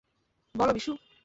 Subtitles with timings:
[0.55, 0.91] বলো, বিশু!